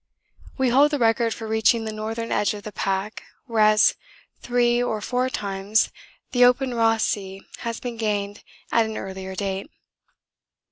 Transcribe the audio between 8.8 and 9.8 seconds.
an earlier date.